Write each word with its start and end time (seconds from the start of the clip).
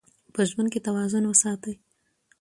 په 0.33 0.41
ژوند 0.49 0.69
کې 0.73 0.83
توازن 0.87 1.23
وساتئ. 1.27 1.73